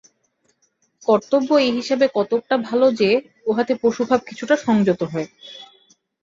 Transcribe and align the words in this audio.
কর্তব্য 1.07 1.49
এই 1.57 1.71
হিসাবে 1.71 2.05
কতকটা 2.15 2.55
ভাল 2.57 2.81
যে, 2.91 3.09
উহাতে 3.45 3.73
পশুভাব 3.81 4.19
কিছুটা 4.29 4.55
সংযত 4.57 5.01
হয়। 5.03 5.27